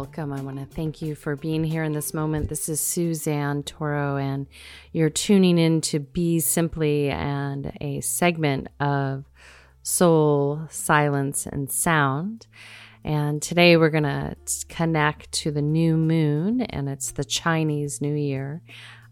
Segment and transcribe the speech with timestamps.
[0.00, 0.32] Welcome.
[0.32, 2.48] I want to thank you for being here in this moment.
[2.48, 4.46] This is Suzanne Toro, and
[4.92, 9.26] you're tuning in to Be Simply and a segment of
[9.82, 12.46] soul, silence, and sound.
[13.04, 14.36] And today we're going to
[14.70, 18.62] connect to the new moon, and it's the Chinese New Year,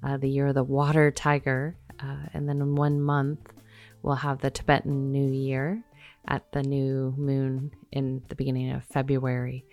[0.02, 1.76] uh, the year of the water tiger.
[2.02, 3.52] Uh, and then in one month,
[4.00, 5.82] we'll have the Tibetan New Year
[6.26, 9.66] at the new moon in the beginning of February,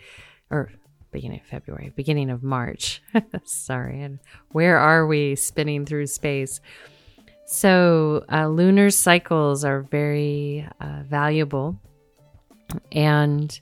[0.50, 0.74] or
[1.16, 3.02] beginning of February, beginning of March.
[3.46, 4.02] Sorry.
[4.02, 4.20] And
[4.52, 6.60] where are we spinning through space?
[7.48, 11.80] So, uh, lunar cycles are very uh, valuable
[12.92, 13.58] and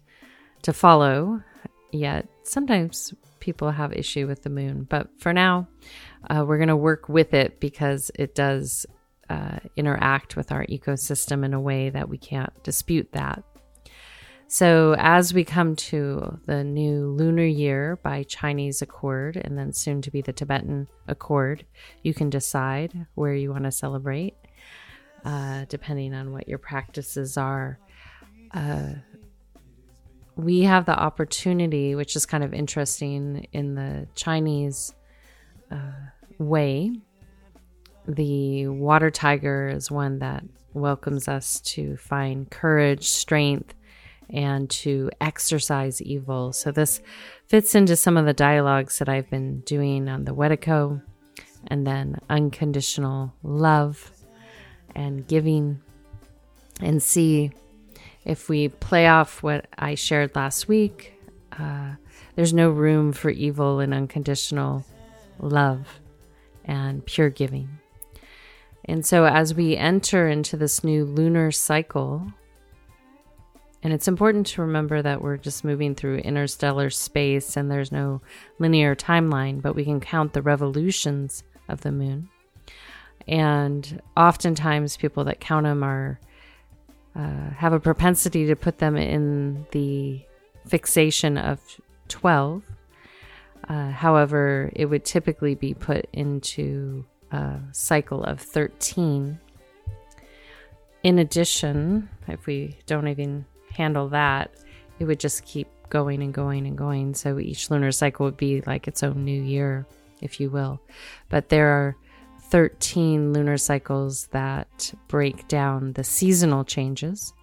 [0.64, 1.44] to follow.
[1.92, 5.68] Yet sometimes people have issue with the moon, but for now,
[6.32, 8.88] uh, we're going to work with it because it does
[9.30, 13.44] uh, interact with our ecosystem in a way that we can't dispute that.
[14.48, 20.02] So, as we come to the new lunar year by Chinese accord and then soon
[20.04, 21.66] to be the Tibetan accord,
[22.04, 24.36] you can decide where you want to celebrate,
[25.26, 27.80] uh, depending on what your practices are.
[28.54, 28.94] Uh,
[30.36, 34.94] we have the opportunity, which is kind of interesting in the Chinese
[35.72, 35.92] uh,
[36.38, 36.92] way.
[38.08, 43.76] The water tiger is one that welcomes us to find courage, strength,
[44.30, 46.54] and to exercise evil.
[46.54, 47.02] So, this
[47.48, 51.02] fits into some of the dialogues that I've been doing on the Wetiko,
[51.68, 54.12] and then unconditional love
[54.96, 55.82] and giving,
[56.80, 57.52] and see
[58.26, 61.14] if we play off what I shared last week,
[61.58, 61.94] uh,
[62.36, 64.86] there's no room for evil and unconditional
[65.40, 66.00] love
[66.66, 67.70] and pure giving.
[68.86, 72.34] And so, as we enter into this new lunar cycle,
[73.84, 78.22] and it's important to remember that we're just moving through interstellar space and there's no
[78.58, 82.30] linear timeline, but we can count the revolutions of the moon.
[83.28, 86.20] And oftentimes, people that count them are
[87.16, 90.22] uh, have a propensity to put them in the
[90.66, 91.60] fixation of
[92.08, 92.64] 12.
[93.68, 99.40] Uh, however, it would typically be put into a cycle of 13.
[101.04, 104.52] In addition, if we don't even handle that,
[105.00, 107.14] it would just keep going and going and going.
[107.14, 109.86] So each lunar cycle would be like its own new year,
[110.22, 110.82] if you will.
[111.30, 111.96] But there are
[112.50, 117.34] 13 lunar cycles that break down the seasonal changes.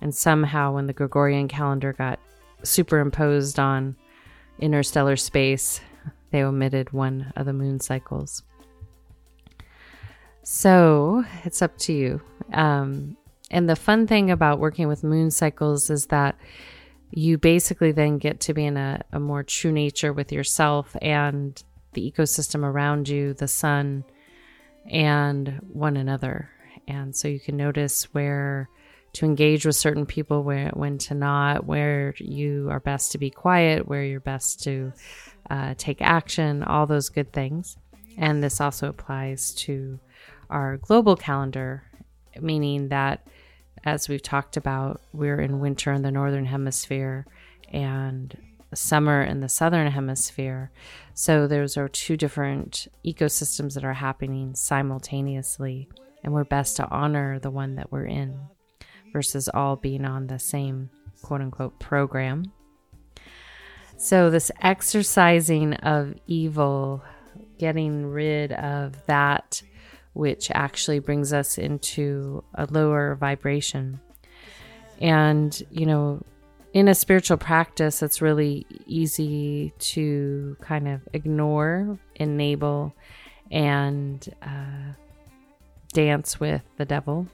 [0.00, 2.18] And somehow, when the Gregorian calendar got
[2.62, 3.96] superimposed on
[4.58, 5.80] interstellar space,
[6.30, 8.42] they omitted one of the moon cycles.
[10.42, 12.20] So it's up to you.
[12.52, 13.16] Um,
[13.54, 16.36] and the fun thing about working with moon cycles is that
[17.12, 21.62] you basically then get to be in a, a more true nature with yourself and
[21.92, 24.04] the ecosystem around you, the sun,
[24.90, 26.50] and one another.
[26.88, 28.68] And so you can notice where
[29.12, 33.30] to engage with certain people, where when to not, where you are best to be
[33.30, 34.92] quiet, where you're best to
[35.48, 37.76] uh, take action, all those good things.
[38.18, 40.00] And this also applies to
[40.50, 41.84] our global calendar,
[42.40, 43.24] meaning that
[43.84, 47.26] as we've talked about, we're in winter in the northern hemisphere
[47.72, 48.36] and
[48.74, 50.70] summer in the southern hemisphere.
[51.12, 55.88] So those are two different ecosystems that are happening simultaneously,
[56.22, 58.38] and we're best to honor the one that we're in
[59.12, 60.90] versus all being on the same
[61.22, 62.52] quote unquote program.
[63.96, 67.04] So, this exercising of evil,
[67.58, 69.62] getting rid of that
[70.14, 74.00] which actually brings us into a lower vibration.
[75.00, 76.22] And, you know,
[76.72, 82.94] in a spiritual practice, it's really easy to kind of ignore, enable,
[83.50, 84.94] and uh,
[85.92, 87.26] dance with the devil.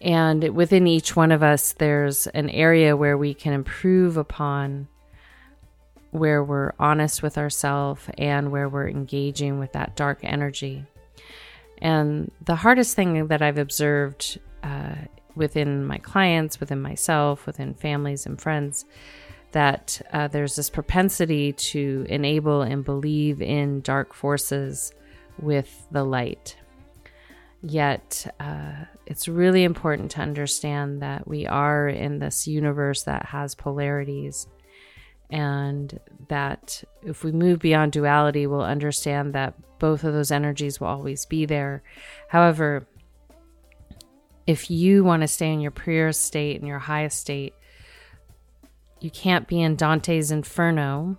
[0.00, 4.88] And within each one of us, there's an area where we can improve upon
[6.14, 10.84] where we're honest with ourselves and where we're engaging with that dark energy.
[11.78, 14.94] And the hardest thing that I've observed uh,
[15.34, 18.84] within my clients, within myself, within families and friends,
[19.50, 24.92] that uh, there's this propensity to enable and believe in dark forces
[25.40, 26.56] with the light.
[27.60, 33.56] Yet, uh, it's really important to understand that we are in this universe that has
[33.56, 34.46] polarities,
[35.34, 35.98] and
[36.28, 41.26] that if we move beyond duality, we'll understand that both of those energies will always
[41.26, 41.82] be there.
[42.28, 42.86] However,
[44.46, 47.52] if you want to stay in your purest state and your highest state,
[49.00, 51.18] you can't be in Dante's Inferno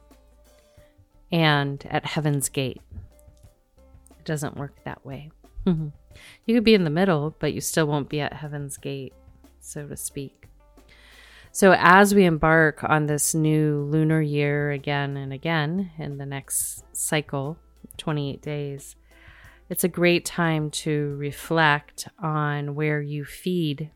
[1.30, 2.82] and at Heaven's Gate.
[4.18, 5.30] It doesn't work that way.
[5.66, 5.90] Mm-hmm.
[6.46, 9.14] You could be in the middle, but you still won't be at heaven's gate,
[9.60, 10.45] so to speak.
[11.56, 16.84] So, as we embark on this new lunar year again and again in the next
[16.94, 17.58] cycle,
[17.96, 18.98] 28 days,
[19.70, 23.90] it's a great time to reflect on where you feed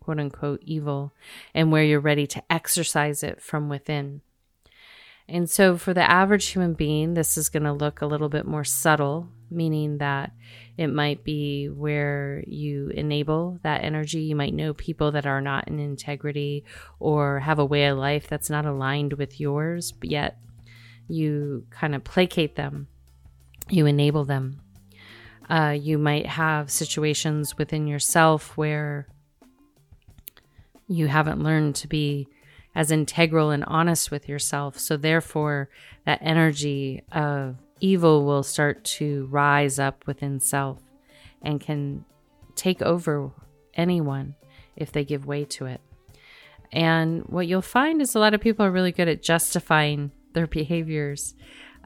[0.00, 1.12] quote unquote evil
[1.54, 4.22] and where you're ready to exercise it from within.
[5.28, 8.46] And so, for the average human being, this is going to look a little bit
[8.46, 10.32] more subtle, meaning that
[10.76, 14.20] it might be where you enable that energy.
[14.20, 16.64] You might know people that are not in integrity
[17.00, 20.38] or have a way of life that's not aligned with yours, but yet
[21.08, 22.88] you kind of placate them,
[23.68, 24.60] you enable them.
[25.48, 29.08] Uh, you might have situations within yourself where
[30.86, 32.28] you haven't learned to be
[32.74, 34.78] as integral and honest with yourself.
[34.78, 35.68] So, therefore,
[36.04, 40.80] that energy of evil will start to rise up within self
[41.42, 42.04] and can
[42.54, 43.30] take over
[43.74, 44.34] anyone
[44.76, 45.80] if they give way to it.
[46.72, 50.46] And what you'll find is a lot of people are really good at justifying their
[50.46, 51.34] behaviors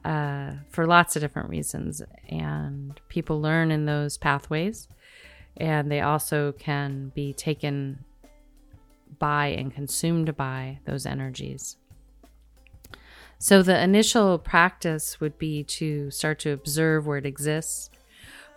[0.03, 2.01] uh, for lots of different reasons.
[2.27, 4.87] And people learn in those pathways.
[5.55, 8.03] And they also can be taken
[9.19, 11.77] by and consumed by those energies.
[13.43, 17.89] So, the initial practice would be to start to observe where it exists.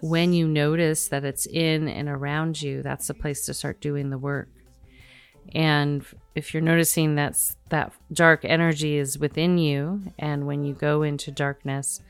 [0.01, 4.11] When you notice that it's in and around you, that's the place to start doing
[4.11, 4.49] the work.
[5.53, 6.07] And
[6.37, 11.33] if you're noticing that's that dark energy is within you, and when you go into
[11.33, 12.01] darkness,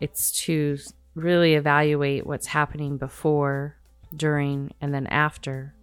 [0.00, 0.78] it's to
[1.16, 3.78] really evaluate what's happening before,
[4.14, 5.74] during, and then after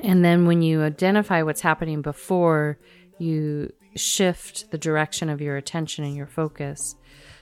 [0.00, 2.78] and then when you identify what's happening before,
[3.18, 6.96] you shift the direction of your attention and your focus.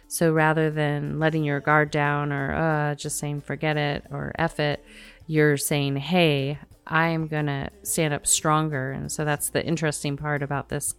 [0.08, 4.60] So rather than letting your guard down or uh, just saying forget it or F
[4.60, 4.84] it,
[5.26, 8.92] you're saying, hey, I'm going to stand up stronger.
[8.92, 10.94] And so that's the interesting part about this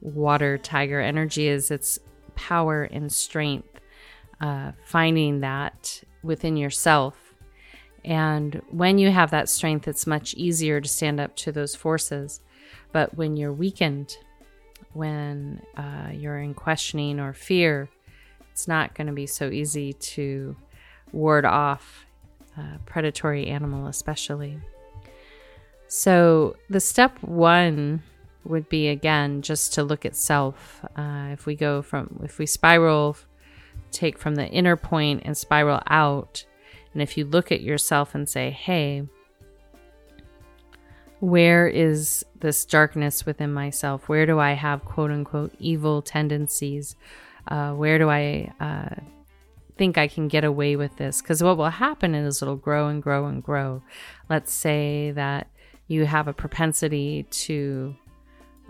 [0.00, 1.98] water tiger energy is its
[2.34, 3.68] power and strength.
[4.40, 7.30] Uh, finding that within yourself
[8.04, 12.40] and when you have that strength, it's much easier to stand up to those forces.
[12.92, 14.16] But when you're weakened,
[14.92, 17.88] when uh, you're in questioning or fear,
[18.52, 20.56] it's not going to be so easy to
[21.12, 22.06] ward off
[22.56, 24.58] a predatory animal, especially.
[25.88, 28.02] So, the step one
[28.44, 30.84] would be again just to look at self.
[30.96, 33.16] Uh, if we go from, if we spiral,
[33.90, 36.44] take from the inner point and spiral out,
[36.92, 39.04] and if you look at yourself and say, hey,
[41.20, 44.08] where is this darkness within myself?
[44.08, 46.96] Where do I have quote unquote evil tendencies?
[47.46, 48.96] Uh, where do I uh,
[49.76, 51.20] think I can get away with this?
[51.20, 53.82] Because what will happen is it'll grow and grow and grow.
[54.28, 55.48] Let's say that
[55.88, 57.94] you have a propensity to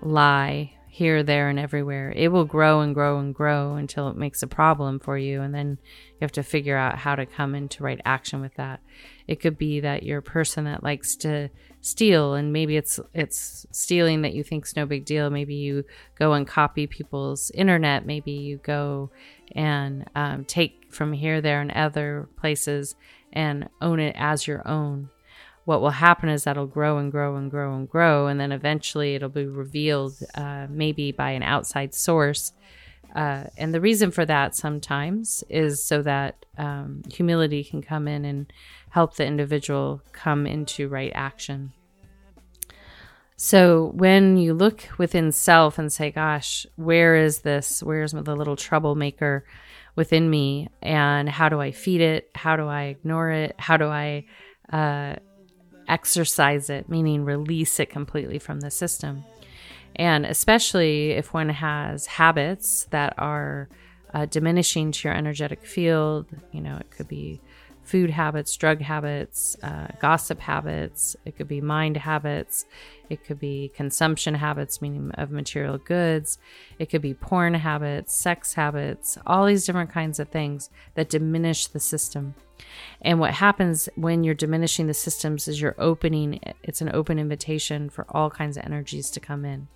[0.02, 2.12] lie here, there, and everywhere.
[2.16, 5.40] It will grow and grow and grow until it makes a problem for you.
[5.40, 5.78] And then
[6.12, 8.80] you have to figure out how to come into right action with that.
[9.30, 11.50] It could be that you're a person that likes to
[11.82, 15.30] steal and maybe it's it's stealing that you think's no big deal.
[15.30, 15.84] Maybe you
[16.18, 18.04] go and copy people's internet.
[18.04, 19.12] Maybe you go
[19.52, 22.96] and um, take from here, there, and other places
[23.32, 25.10] and own it as your own
[25.64, 29.14] what will happen is that'll grow and grow and grow and grow, and then eventually
[29.14, 32.52] it'll be revealed, uh, maybe by an outside source.
[33.14, 38.24] Uh, and the reason for that sometimes is so that um, humility can come in
[38.24, 38.52] and
[38.90, 41.72] help the individual come into right action.
[43.36, 47.82] So when you look within self and say, gosh, where is this?
[47.82, 49.46] Where's the little troublemaker
[49.96, 50.68] within me?
[50.82, 52.30] And how do I feed it?
[52.34, 53.54] How do I ignore it?
[53.58, 54.26] How do I
[54.70, 55.16] uh,
[55.90, 59.24] exercise it, meaning release it completely from the system.
[60.00, 63.69] And especially if one has habits that are
[64.14, 67.42] uh, diminishing to your energetic field, you know, it could be
[67.83, 71.16] food habits, drug habits, uh, gossip habits.
[71.26, 72.64] It could be mind habits.
[73.11, 76.38] It could be consumption habits, meaning of material goods.
[76.78, 81.66] It could be porn habits, sex habits, all these different kinds of things that diminish
[81.66, 82.37] the system.
[83.02, 87.90] And what happens when you're diminishing the systems is you're opening, it's an open invitation
[87.90, 89.69] for all kinds of energies to come in.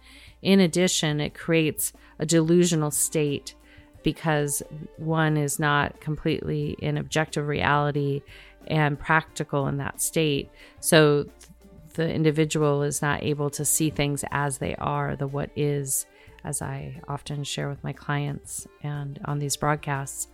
[0.44, 3.54] In addition, it creates a delusional state
[4.02, 4.62] because
[4.98, 8.22] one is not completely in objective reality
[8.66, 10.50] and practical in that state.
[10.80, 11.26] So
[11.94, 16.06] the individual is not able to see things as they are, the what is,
[16.44, 20.28] as I often share with my clients and on these broadcasts.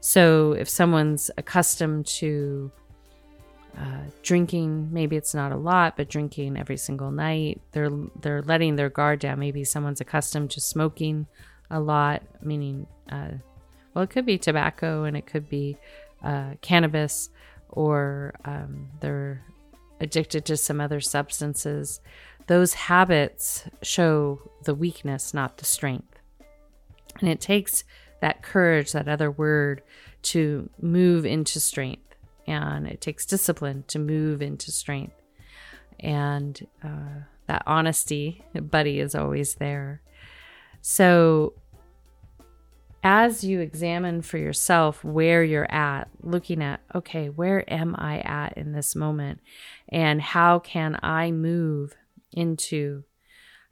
[0.00, 2.70] So if someone's accustomed to
[3.78, 7.90] uh, drinking, maybe it's not a lot, but drinking every single night, they're
[8.20, 9.38] they're letting their guard down.
[9.38, 11.26] Maybe someone's accustomed to smoking
[11.70, 13.32] a lot, meaning, uh,
[13.92, 15.76] well, it could be tobacco and it could be
[16.24, 17.28] uh, cannabis,
[17.68, 19.42] or um, they're
[20.00, 22.00] addicted to some other substances.
[22.46, 26.20] Those habits show the weakness, not the strength.
[27.20, 27.84] And it takes
[28.20, 29.82] that courage, that other word,
[30.22, 32.05] to move into strength.
[32.46, 35.20] And it takes discipline to move into strength.
[36.00, 40.02] And uh, that honesty, buddy, is always there.
[40.80, 41.54] So,
[43.02, 48.58] as you examine for yourself where you're at, looking at, okay, where am I at
[48.58, 49.40] in this moment?
[49.88, 51.94] And how can I move
[52.32, 53.04] into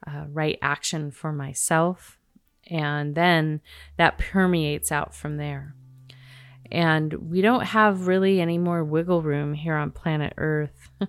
[0.07, 2.17] uh, right action for myself?
[2.67, 3.61] And then
[3.97, 5.75] that permeates out from there.
[6.71, 10.89] And we don't have really any more wiggle room here on planet Earth.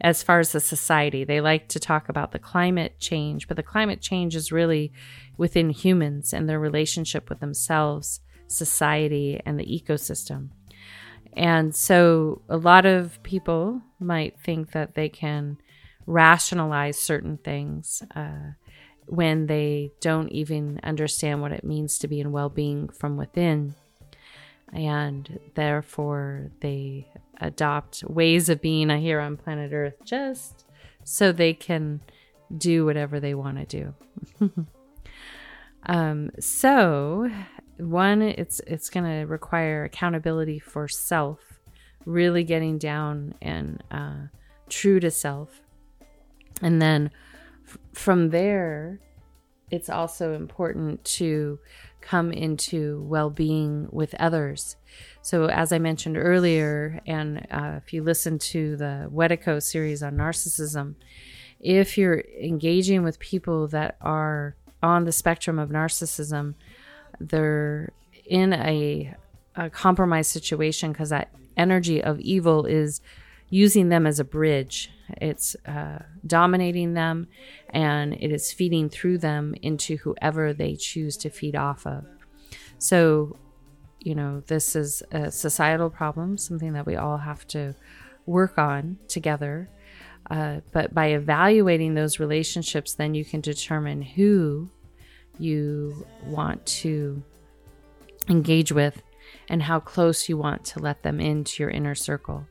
[0.00, 1.24] as far as the society.
[1.24, 4.92] They like to talk about the climate change, but the climate change is really
[5.36, 10.50] within humans and their relationship with themselves, society, and the ecosystem.
[11.34, 15.58] And so a lot of people might think that they can
[16.06, 18.52] rationalize certain things uh,
[19.06, 23.74] when they don't even understand what it means to be in well being from within.
[24.72, 27.06] And therefore, they
[27.40, 30.64] adopt ways of being here on planet Earth just
[31.04, 32.00] so they can
[32.56, 33.94] do whatever they want to
[34.40, 34.54] do.
[35.86, 37.30] um, so,
[37.78, 41.40] one, it's it's going to require accountability for self,
[42.04, 44.26] really getting down and uh,
[44.68, 45.60] true to self,
[46.60, 47.10] and then
[47.66, 49.00] f- from there,
[49.70, 51.58] it's also important to
[52.02, 54.76] come into well being with others.
[55.22, 60.16] So, as I mentioned earlier, and uh, if you listen to the Wetiko series on
[60.16, 60.96] narcissism,
[61.60, 66.54] if you're engaging with people that are on the spectrum of narcissism,
[67.20, 67.92] they're
[68.26, 69.14] in a,
[69.54, 73.00] a compromised situation because that energy of evil is
[73.48, 74.90] using them as a bridge.
[75.20, 77.28] It's uh, dominating them
[77.70, 82.04] and it is feeding through them into whoever they choose to feed off of.
[82.78, 83.36] So,
[84.00, 87.74] you know, this is a societal problem, something that we all have to
[88.26, 89.68] work on together.
[90.30, 94.68] Uh, but by evaluating those relationships, then you can determine who
[95.38, 97.22] you want to
[98.28, 99.02] engage with
[99.48, 102.46] and how close you want to let them into your inner circle.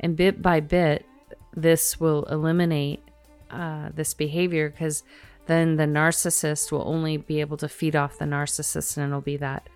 [0.00, 1.06] And bit by bit,
[1.54, 3.02] this will eliminate
[3.50, 5.02] uh, this behavior because
[5.46, 9.36] then the narcissist will only be able to feed off the narcissist, and it'll be
[9.36, 9.68] that,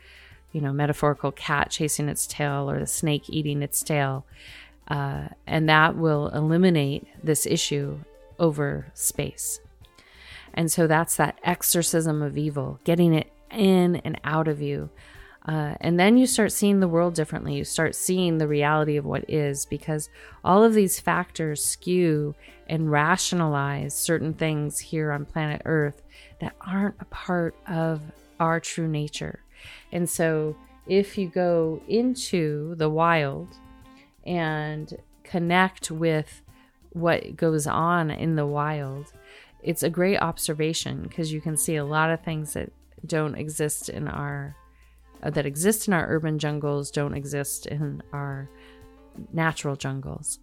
[0.52, 4.25] you know, metaphorical cat chasing its tail or the snake eating its tail.
[4.88, 7.99] Uh, and that will eliminate this issue
[8.38, 9.61] over space.
[10.54, 14.90] And so that's that exorcism of evil, getting it in and out of you
[15.47, 17.55] uh, and then you start seeing the world differently.
[17.55, 20.09] You start seeing the reality of what is because
[20.45, 22.35] all of these factors skew
[22.69, 26.03] and rationalize certain things here on planet Earth
[26.41, 28.00] that aren't a part of
[28.41, 29.38] our true nature.
[29.93, 30.57] And so
[30.88, 33.49] if you go into the wild
[34.25, 36.43] and connect with
[36.91, 39.12] what goes on in the wild,
[39.62, 42.73] it's a great observation because you can see a lot of things that
[43.07, 44.57] don't exist in our
[45.23, 48.49] uh, that exist in our urban jungles don't exist in our
[49.33, 50.39] natural jungles.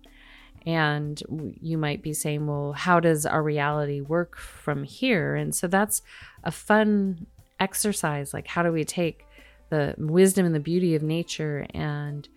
[0.65, 1.21] And
[1.61, 5.35] you might be saying, well, how does our reality work from here?
[5.35, 6.01] And so that's
[6.43, 7.27] a fun
[7.59, 8.33] exercise.
[8.33, 9.25] Like, how do we take
[9.69, 12.27] the wisdom and the beauty of nature and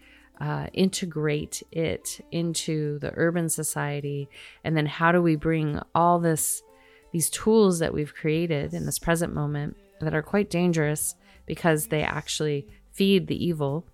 [0.40, 4.28] uh, integrate it into the urban society?
[4.64, 6.62] And then how do we bring all this,
[7.12, 11.14] these tools that we've created in this present moment that are quite dangerous
[11.46, 13.86] because they actually feed the evil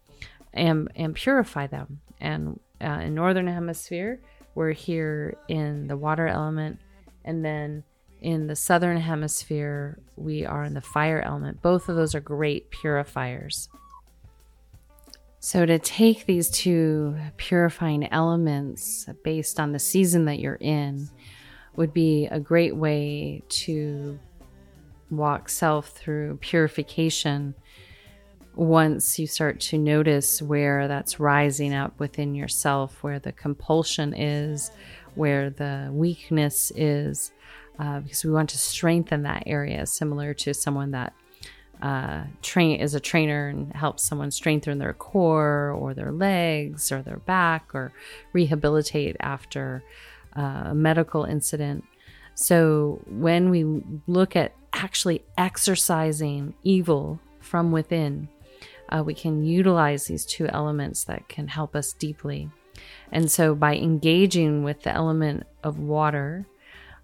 [0.52, 2.00] and and purify them.
[2.20, 4.20] And uh, in northern hemisphere,
[4.54, 6.78] we're here in the water element,
[7.24, 7.84] and then
[8.20, 11.60] in the southern hemisphere, we are in the fire element.
[11.60, 13.68] Both of those are great purifiers.
[15.40, 21.08] So, to take these two purifying elements based on the season that you're in
[21.74, 24.20] would be a great way to
[25.12, 27.54] walk self through purification
[28.54, 34.70] once you start to notice where that's rising up within yourself, where the compulsion is,
[35.14, 37.32] where the weakness is,
[37.78, 41.14] uh, because we want to strengthen that area, similar to someone that
[41.80, 47.02] uh, train is a trainer and helps someone strengthen their core or their legs or
[47.02, 47.92] their back or
[48.32, 49.82] rehabilitate after
[50.36, 51.84] uh, a medical incident.
[52.34, 58.28] So when we look at actually exercising evil from within,
[58.88, 62.50] uh, we can utilize these two elements that can help us deeply.
[63.10, 66.46] And so by engaging with the element of water,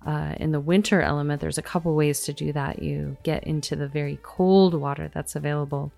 [0.07, 2.83] uh, in the winter element, there's a couple ways to do that.
[2.83, 5.93] You get into the very cold water that's available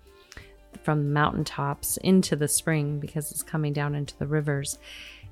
[0.83, 4.79] from mountaintops into the spring because it's coming down into the rivers.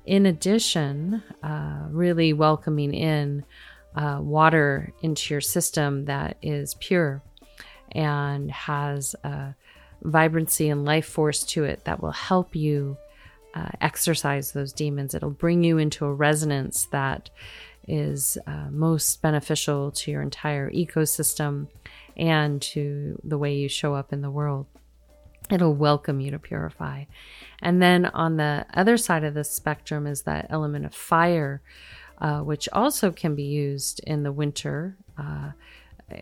[0.06, 3.44] In addition, uh, really welcoming in
[3.94, 7.22] uh, water into your system that is pure
[7.92, 9.54] and has a
[10.02, 12.96] vibrancy and life force to it that will help you
[13.54, 15.14] uh, exercise those demons.
[15.14, 17.30] It'll bring you into a resonance that
[17.88, 21.66] is uh, most beneficial to your entire ecosystem
[22.16, 24.66] and to the way you show up in the world.
[25.50, 27.04] It'll welcome you to purify.
[27.60, 31.60] And then on the other side of the spectrum is that element of fire,
[32.20, 34.96] uh, which also can be used in the winter.
[35.16, 35.52] Uh,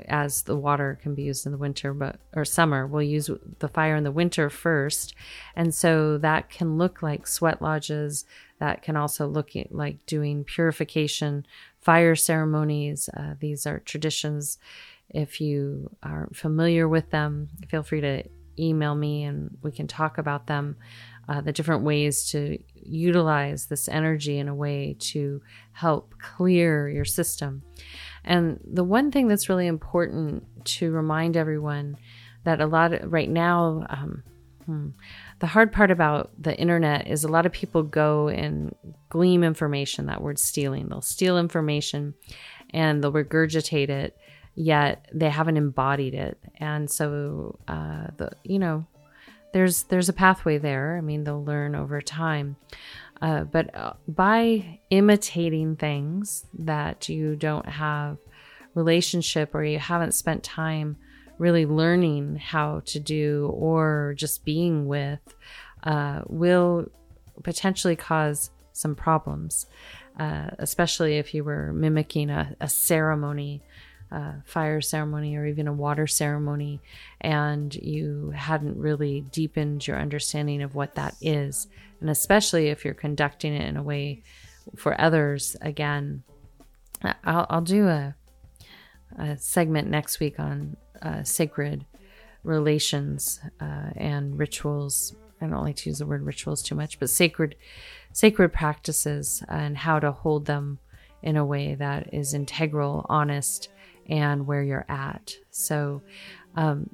[0.09, 2.87] as the water can be used in the winter but or summer.
[2.87, 5.15] We'll use the fire in the winter first.
[5.57, 8.25] And so that can look like sweat lodges.
[8.59, 11.47] That can also look like doing purification
[11.81, 13.09] fire ceremonies.
[13.17, 14.59] Uh, these are traditions.
[15.11, 18.25] If you are familiar with them feel free to
[18.59, 20.77] email me and we can talk about them
[21.29, 25.41] uh, the different ways to utilize this energy in a way to
[25.73, 27.63] help clear your system
[28.29, 31.97] and the one thing that's really important to remind everyone
[32.45, 34.23] that a lot of, right now, um,
[34.67, 34.89] hmm,
[35.39, 38.75] the hard part about the internet is a lot of people go and
[39.09, 40.07] glean information.
[40.07, 40.89] That word stealing.
[40.89, 42.15] They'll steal information
[42.71, 44.17] and they'll regurgitate it,
[44.55, 46.39] yet they haven't embodied it.
[46.59, 48.87] And so, uh, the you know,
[49.53, 50.97] there's there's a pathway there.
[50.97, 52.57] I mean, they'll learn over time.
[53.21, 58.19] Uh, but uh, by imitating things that you don't have
[58.75, 60.97] relationship or you haven't spent time
[61.39, 65.21] really learning how to do or just being with
[65.85, 66.87] uh, will
[67.43, 69.67] potentially cause some problems,
[70.19, 73.63] uh, especially if you were mimicking a, a ceremony.
[74.11, 76.81] Uh, fire ceremony or even a water ceremony,
[77.21, 81.67] and you hadn't really deepened your understanding of what that is.
[82.01, 84.23] And especially if you're conducting it in a way
[84.77, 86.23] for others again
[87.25, 88.15] i'll, I'll do a,
[89.19, 91.87] a, segment next week on uh, sacred
[92.43, 95.15] relations uh, and rituals.
[95.41, 97.55] I don't like to use the word rituals too much but sacred
[98.13, 100.79] sacred practices and how to hold them
[101.23, 103.69] in a way that is integral honest
[104.09, 106.03] and where you're at so
[106.57, 106.91] um,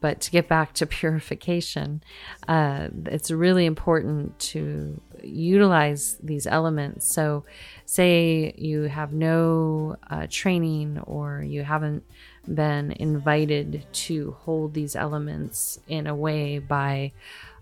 [0.00, 2.02] but to get back to purification,
[2.46, 7.12] uh, it's really important to utilize these elements.
[7.12, 7.44] So,
[7.84, 12.04] say you have no uh, training or you haven't
[12.52, 17.12] been invited to hold these elements in a way by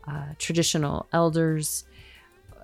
[0.06, 1.84] uh, traditional elders.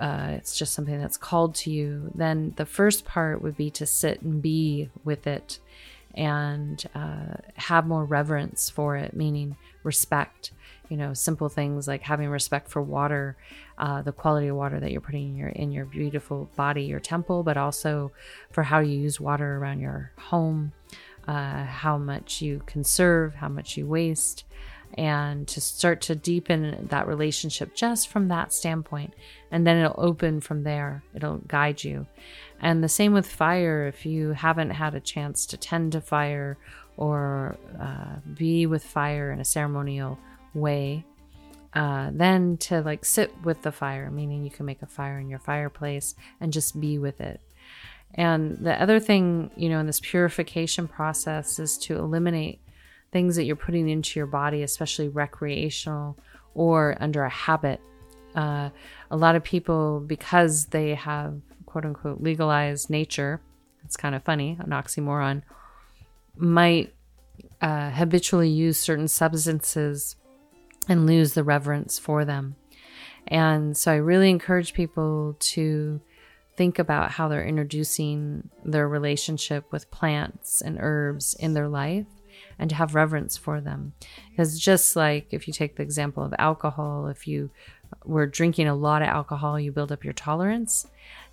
[0.00, 3.86] Uh, it's just something that's called to you, then the first part would be to
[3.86, 5.60] sit and be with it
[6.14, 10.52] and uh, have more reverence for it, meaning respect.
[10.88, 13.36] You know, simple things like having respect for water,
[13.78, 17.00] uh, the quality of water that you're putting in your in your beautiful body, your
[17.00, 18.12] temple, but also
[18.50, 20.72] for how you use water around your home,
[21.26, 24.44] uh, how much you conserve, how much you waste,
[24.98, 29.14] and to start to deepen that relationship just from that standpoint,
[29.50, 31.02] and then it'll open from there.
[31.14, 32.06] It'll guide you.
[32.62, 33.86] And the same with fire.
[33.86, 36.56] If you haven't had a chance to tend to fire
[36.96, 40.18] or uh, be with fire in a ceremonial
[40.54, 41.04] way,
[41.74, 45.28] uh, then to like sit with the fire, meaning you can make a fire in
[45.28, 47.40] your fireplace and just be with it.
[48.14, 52.60] And the other thing, you know, in this purification process is to eliminate
[53.10, 56.16] things that you're putting into your body, especially recreational
[56.54, 57.80] or under a habit
[58.34, 58.70] Uh,
[59.10, 61.34] a lot of people, because they have
[61.72, 63.40] quote unquote legalized nature,
[63.84, 65.42] it's kind of funny, an oxymoron,
[66.36, 66.92] might
[67.62, 70.16] uh, habitually use certain substances
[70.88, 72.56] and lose the reverence for them.
[73.26, 76.00] And so I really encourage people to
[76.56, 82.06] think about how they're introducing their relationship with plants and herbs in their life
[82.58, 83.94] and to have reverence for them.
[84.30, 87.50] Because just like if you take the example of alcohol, if you
[88.04, 90.86] were drinking a lot of alcohol, you build up your tolerance.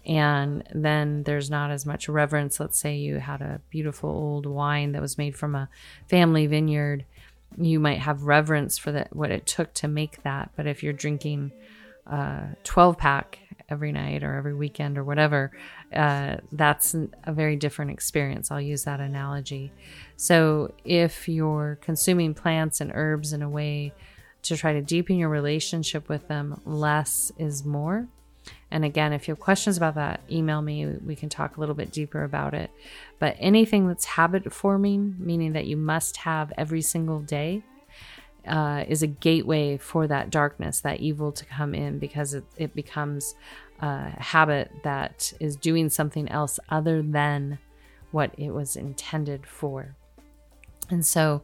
[0.10, 2.60] And then there's not as much reverence.
[2.60, 5.70] Let's say you had a beautiful old wine that was made from a
[6.08, 7.06] family vineyard.
[7.60, 10.50] You might have reverence for that, what it took to make that.
[10.56, 11.52] But if you're drinking
[12.08, 13.38] a 12 pack
[13.70, 15.52] every night or every weekend or whatever,
[15.94, 18.50] uh, that's a very different experience.
[18.50, 19.72] I'll use that analogy.
[20.18, 23.94] So if you're consuming plants and herbs in a way
[24.42, 28.08] to try to deepen your relationship with them, less is more.
[28.72, 30.86] And again, if you have questions about that, email me.
[30.86, 32.70] We can talk a little bit deeper about it.
[33.18, 37.64] But anything that's habit forming, meaning that you must have every single day,
[38.48, 42.74] uh, is a gateway for that darkness, that evil to come in because it, it
[42.74, 43.36] becomes
[43.82, 47.60] a habit that is doing something else other than
[48.12, 49.96] what it was intended for.
[50.90, 51.44] And so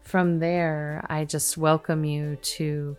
[0.00, 2.96] from there, I just welcome you to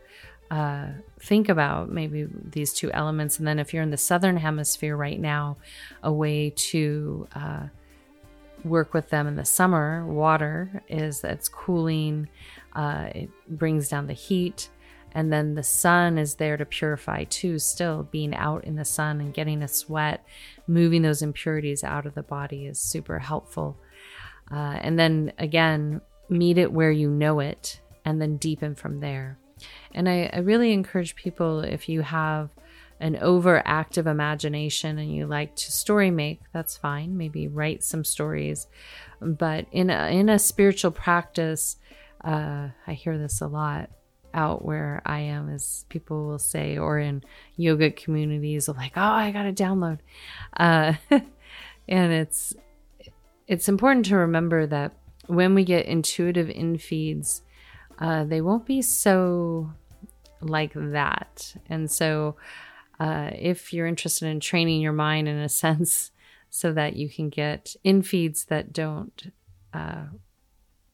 [0.51, 0.87] uh,
[1.19, 3.39] think about maybe these two elements.
[3.39, 5.57] And then if you're in the southern hemisphere right now,
[6.03, 7.67] a way to uh,
[8.63, 12.29] work with them in the summer, water is it's cooling,
[12.73, 14.69] uh, it brings down the heat.
[15.13, 19.21] And then the sun is there to purify too, still being out in the sun
[19.21, 20.25] and getting a sweat,
[20.67, 23.77] moving those impurities out of the body is super helpful.
[24.51, 29.39] Uh, and then again, meet it where you know it and then deepen from there.
[29.93, 32.49] And I, I really encourage people if you have
[32.99, 37.17] an overactive imagination and you like to story make, that's fine.
[37.17, 38.67] Maybe write some stories.
[39.21, 41.77] But in a, in a spiritual practice,
[42.23, 43.89] uh, I hear this a lot
[44.33, 47.23] out where I am, as people will say, or in
[47.55, 49.99] yoga communities, of like, "Oh, I got to download,"
[50.57, 50.93] uh,
[51.87, 52.53] and it's
[53.47, 54.93] it's important to remember that
[55.27, 57.41] when we get intuitive infeeds,
[57.99, 59.71] uh, they won't be so
[60.41, 61.55] like that.
[61.69, 62.35] And so,
[62.99, 66.11] uh, if you're interested in training your mind in a sense
[66.49, 69.31] so that you can get infeeds that don't
[69.73, 70.05] uh,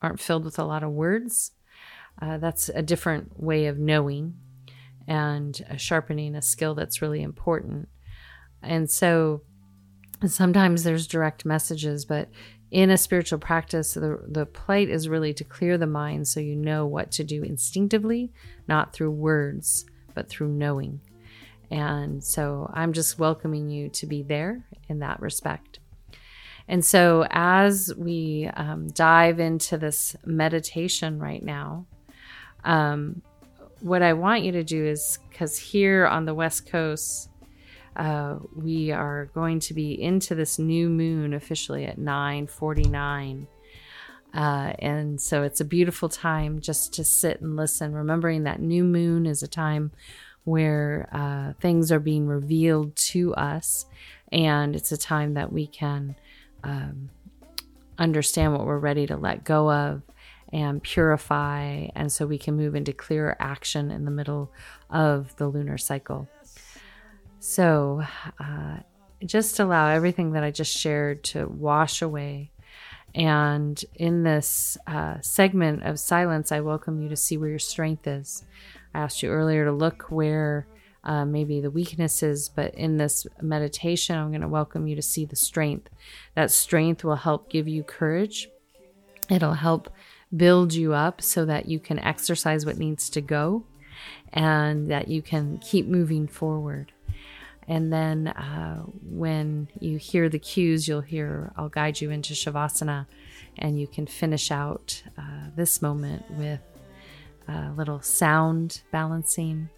[0.01, 1.51] aren't filled with a lot of words,
[2.21, 4.35] uh, that's a different way of knowing
[5.07, 7.89] and sharpening a skill that's really important.
[8.61, 9.41] And so,
[10.27, 12.29] sometimes there's direct messages, but
[12.71, 16.55] in a spiritual practice, the, the plight is really to clear the mind so you
[16.55, 18.31] know what to do instinctively,
[18.67, 21.01] not through words, but through knowing.
[21.69, 25.79] And so I'm just welcoming you to be there in that respect.
[26.67, 31.86] And so as we um, dive into this meditation right now,
[32.63, 33.21] um,
[33.81, 37.30] what I want you to do is because here on the West Coast,
[37.95, 43.47] uh, we are going to be into this new moon officially at 9:49.
[44.34, 48.84] Uh, and so it's a beautiful time just to sit and listen, remembering that new
[48.84, 49.91] moon is a time
[50.45, 53.86] where uh, things are being revealed to us,
[54.32, 56.15] and it's a time that we can
[56.63, 57.10] um,
[57.97, 60.01] understand what we're ready to let go of
[60.54, 64.51] and purify, and so we can move into clearer action in the middle
[64.89, 66.27] of the lunar cycle.
[67.41, 68.04] So
[68.39, 68.77] uh,
[69.25, 72.51] just allow everything that I just shared to wash away.
[73.15, 78.06] And in this uh, segment of silence, I welcome you to see where your strength
[78.06, 78.45] is.
[78.93, 80.67] I asked you earlier to look where
[81.04, 85.01] uh, maybe the weakness is, but in this meditation, I'm going to welcome you to
[85.01, 85.89] see the strength.
[86.36, 88.49] That strength will help give you courage.
[89.32, 89.89] It'll help
[90.38, 93.65] build you up so that you can exercise what needs to go
[94.32, 96.91] and that you can keep moving forward.
[97.67, 103.06] And then uh, when you hear the cues, you'll hear, I'll guide you into Shavasana,
[103.58, 106.60] and you can finish out uh, this moment with
[107.47, 109.69] a little sound balancing.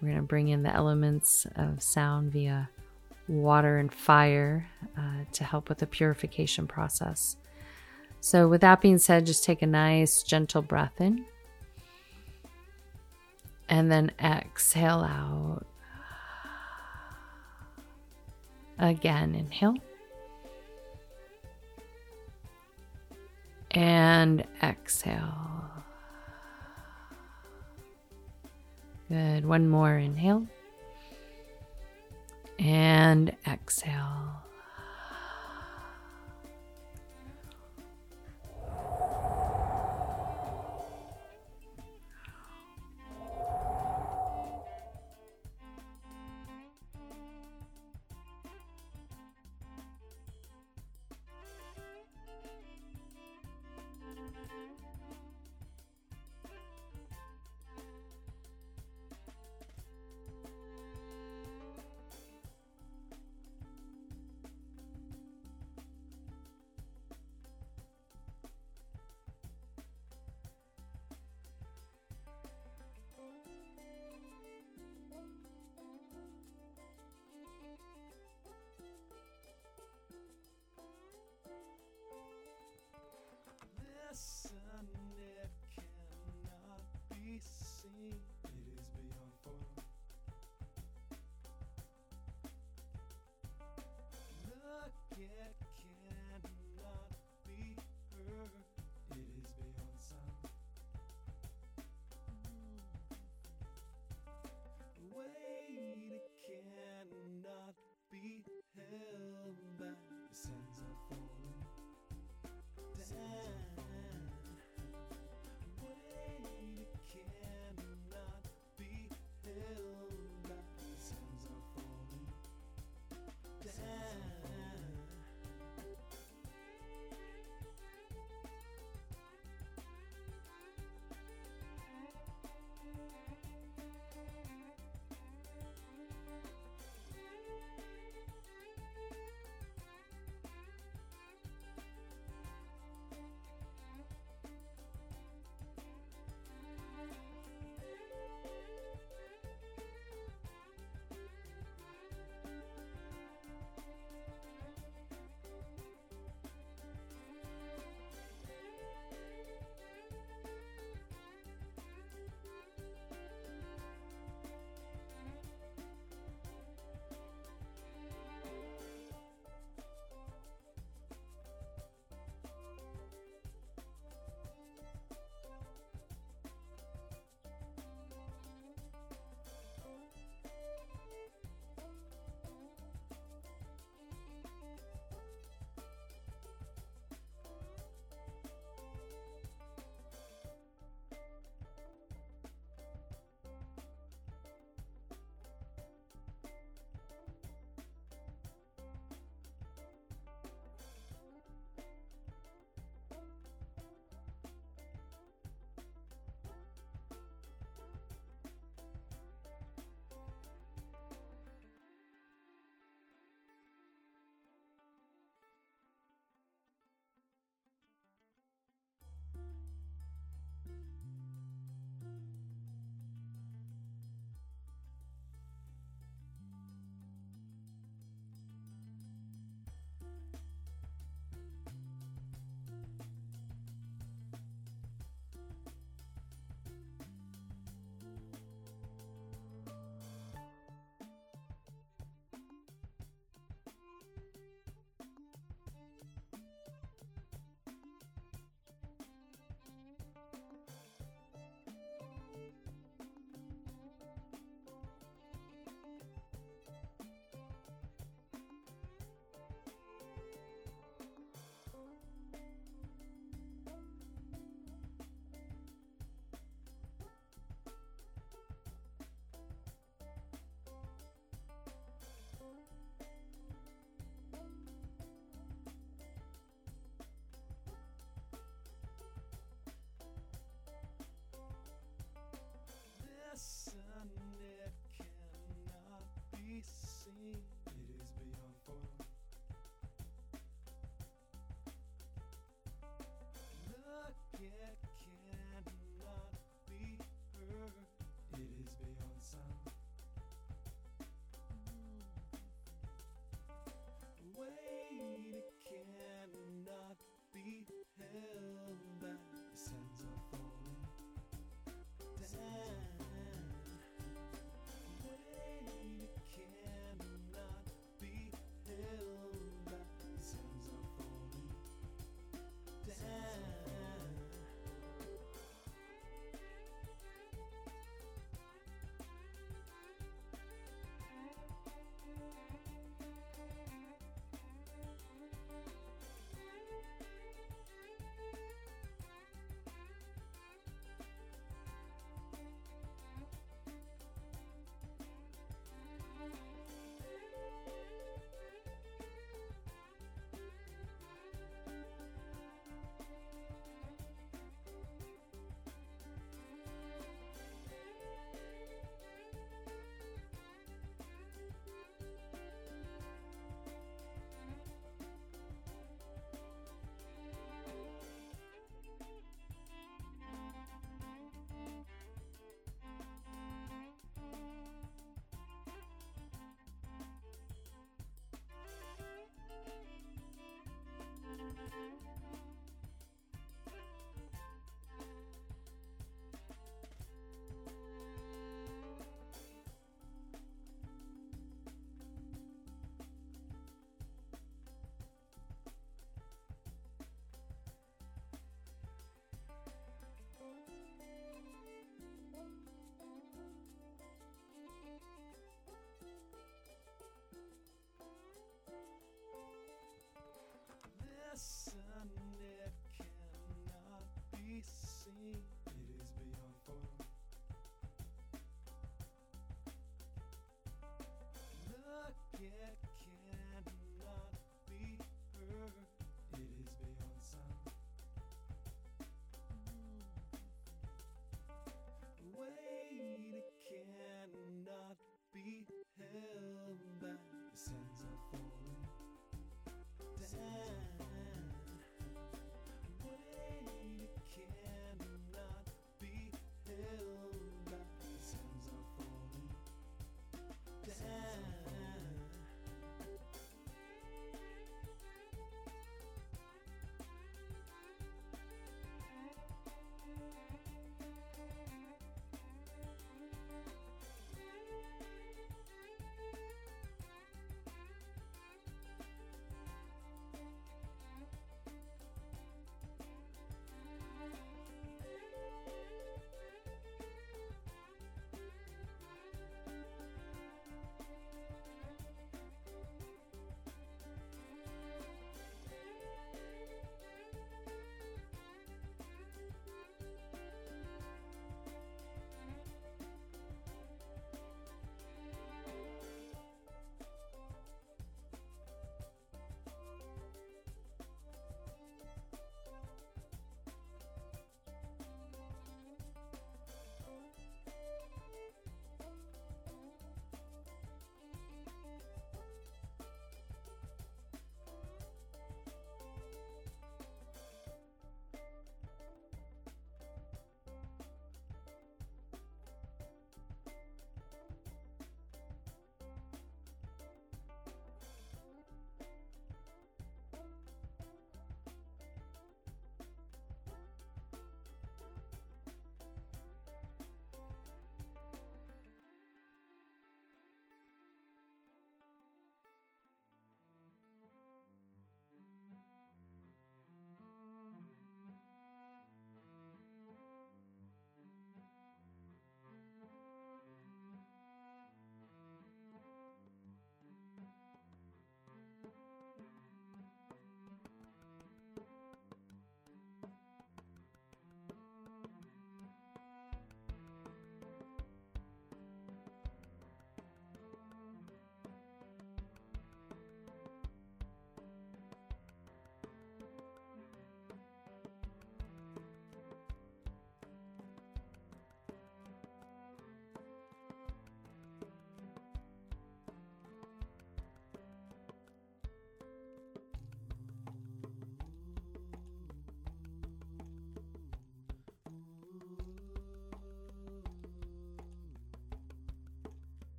[0.00, 2.68] We're going to bring in the elements of sound via
[3.28, 7.36] water and fire uh, to help with the purification process.
[8.20, 11.24] So, with that being said, just take a nice, gentle breath in.
[13.68, 15.64] And then exhale out.
[18.80, 19.74] Again, inhale.
[23.72, 25.84] And exhale.
[29.10, 29.44] Good.
[29.44, 30.46] One more inhale.
[32.58, 34.42] And exhale.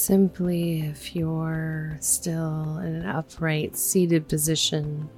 [0.00, 5.08] Simply, if you're still in an upright seated position,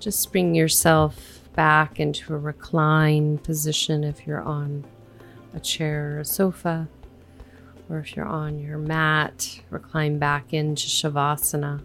[0.00, 4.84] just bring yourself back into a reclined position if you're on
[5.54, 6.88] a chair or a sofa,
[7.88, 11.80] or if you're on your mat, recline back into Shavasana.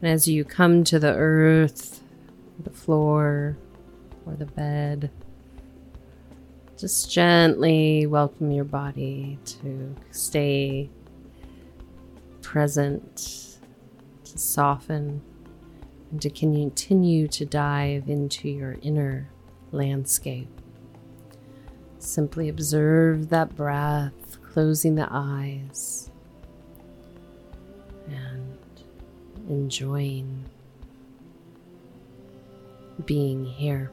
[0.00, 2.02] And as you come to the earth,
[2.62, 3.56] the floor,
[4.24, 5.10] or the bed,
[6.82, 10.90] just gently welcome your body to stay
[12.40, 13.60] present,
[14.24, 15.22] to soften,
[16.10, 19.30] and to continue to dive into your inner
[19.70, 20.48] landscape.
[22.00, 26.10] Simply observe that breath, closing the eyes,
[28.08, 28.58] and
[29.48, 30.46] enjoying
[33.06, 33.92] being here.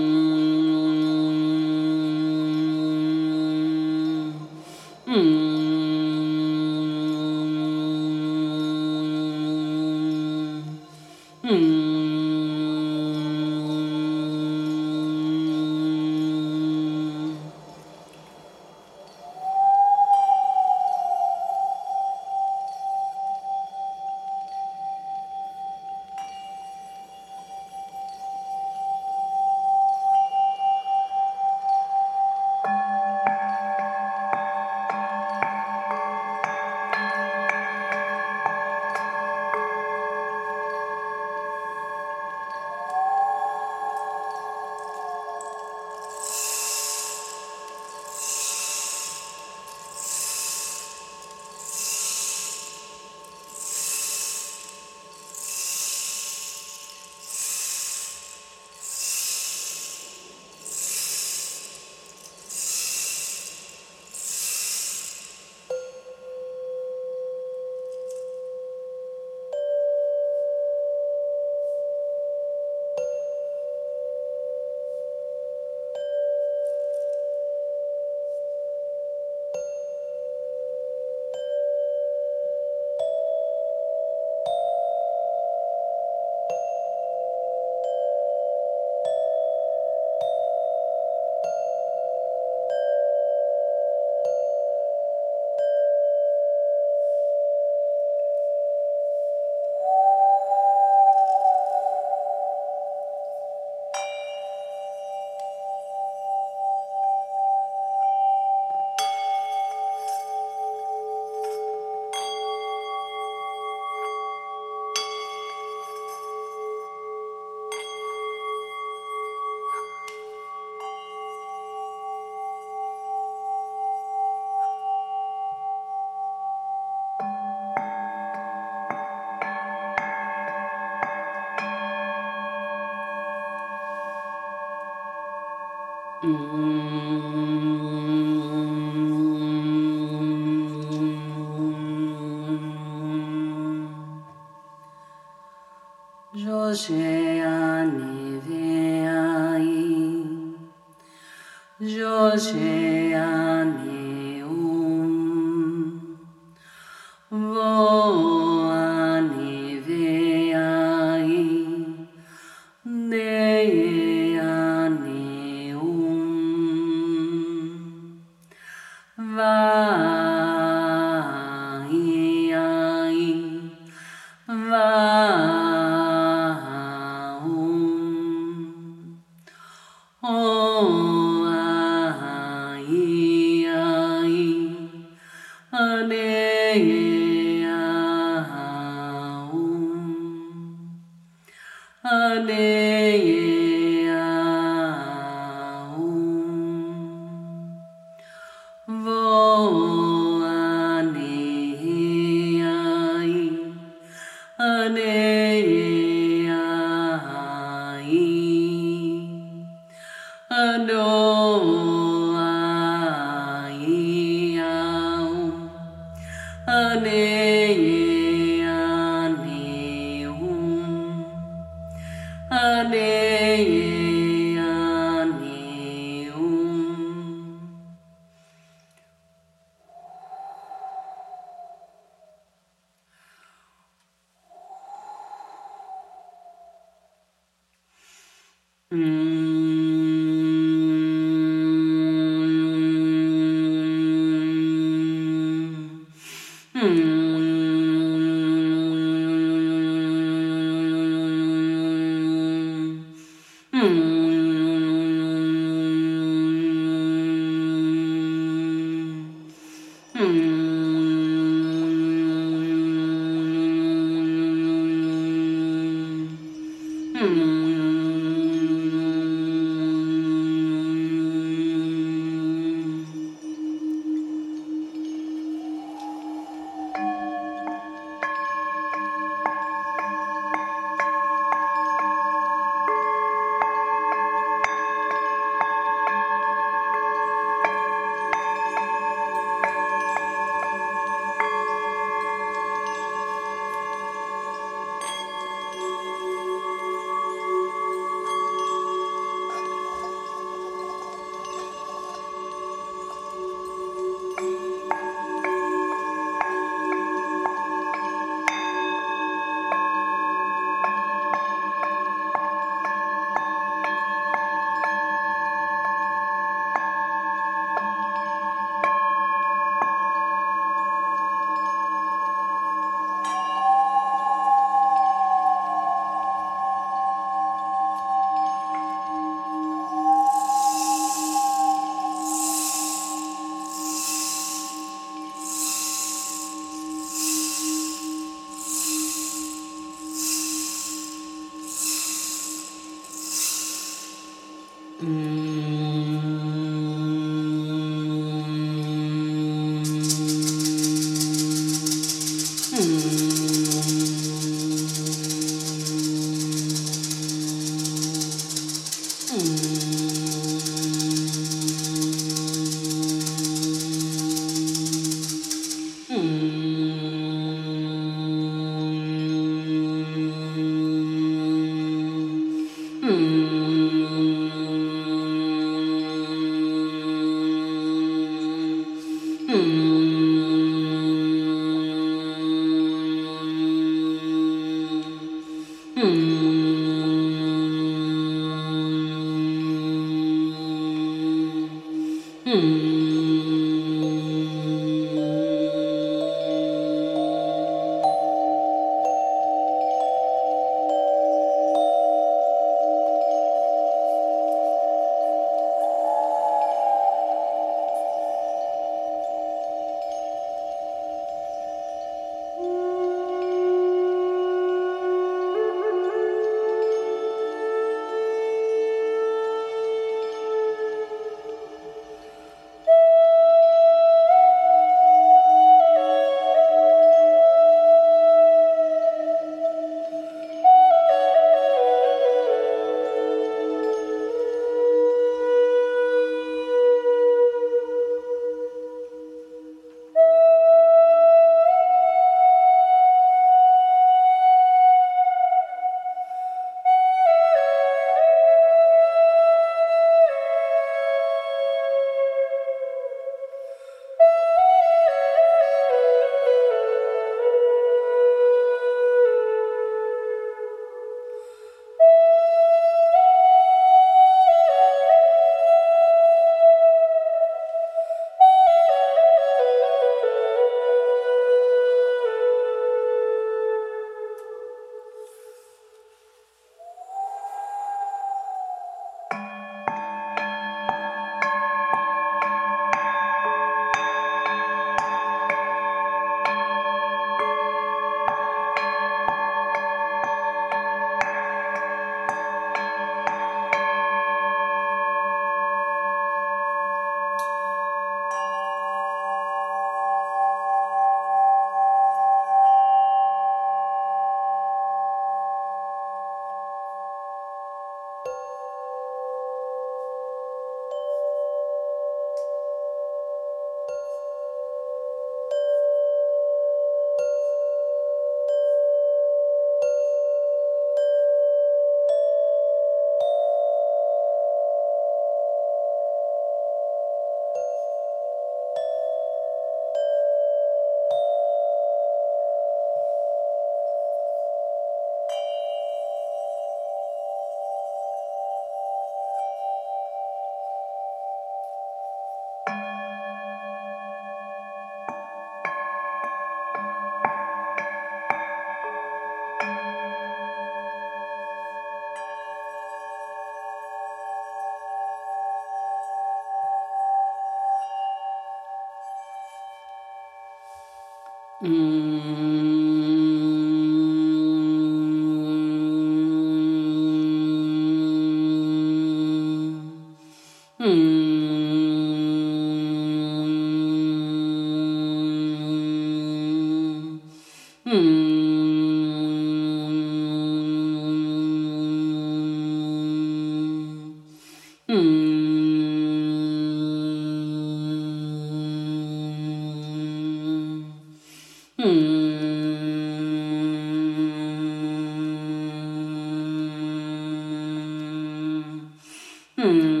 [599.61, 600.00] Thank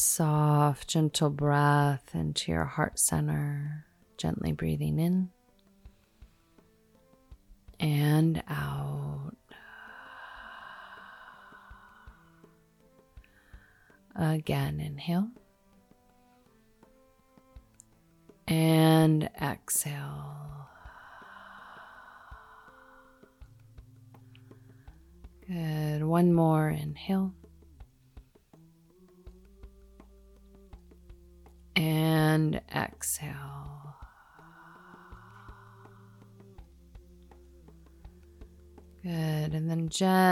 [0.00, 3.86] soft, gentle breath into your heart center,
[4.16, 5.30] gently breathing in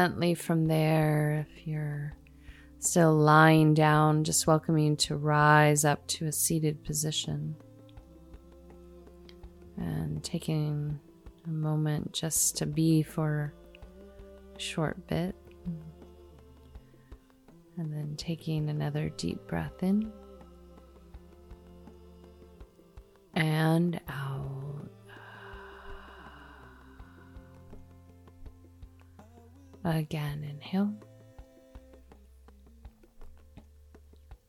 [0.09, 2.15] gently from there, if you're
[2.79, 7.55] still lying down, just welcoming to rise up to a seated position.
[9.77, 10.99] And taking
[11.45, 13.53] a moment just to be for
[14.57, 15.35] a short bit.
[17.77, 20.11] And then taking another deep breath in
[23.35, 24.28] and out.
[29.89, 30.93] Again, inhale.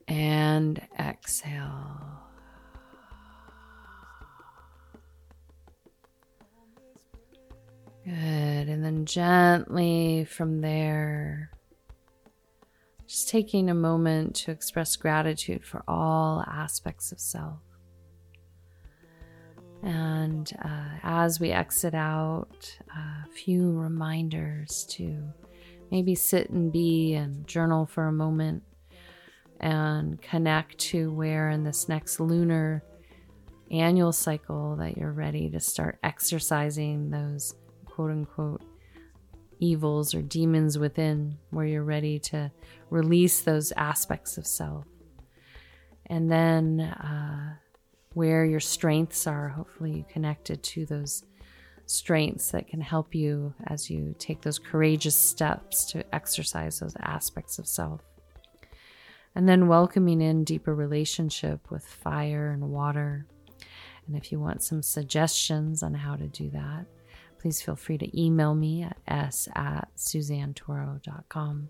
[0.05, 2.01] And exhale.
[8.03, 8.13] Good.
[8.13, 11.51] And then gently from there,
[13.07, 17.59] just taking a moment to express gratitude for all aspects of self.
[19.81, 25.23] And uh, as we exit out, a few reminders to
[25.91, 28.63] maybe sit and be and journal for a moment
[29.59, 32.83] and connect to where in this next lunar
[33.71, 37.53] annual cycle that you're ready to start exercising those
[37.85, 38.63] quote unquote
[39.59, 42.51] evils or demons within, where you're ready to
[42.89, 44.85] release those aspects of self.
[46.05, 47.55] And then, uh,
[48.13, 49.49] where your strengths are.
[49.49, 51.23] Hopefully, you connected to those
[51.85, 57.57] strengths that can help you as you take those courageous steps to exercise those aspects
[57.57, 58.01] of self.
[59.35, 63.25] And then welcoming in deeper relationship with fire and water.
[64.05, 66.85] And if you want some suggestions on how to do that,
[67.39, 71.69] please feel free to email me at s at suzannetoro.com.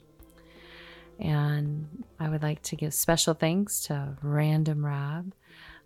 [1.20, 5.34] And I would like to give special thanks to Random Rab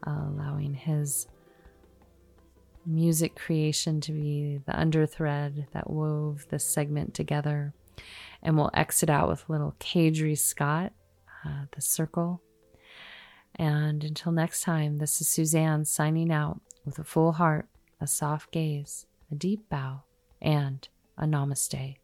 [0.05, 1.27] allowing his
[2.85, 7.73] music creation to be the underthread that wove this segment together.
[8.41, 10.91] And we'll exit out with little Kadri Scott,
[11.45, 12.41] uh, The Circle.
[13.55, 17.67] And until next time, this is Suzanne signing out with a full heart,
[18.01, 20.03] a soft gaze, a deep bow,
[20.41, 21.95] and a namaste.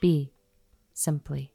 [0.00, 0.32] Be
[0.94, 1.52] simply.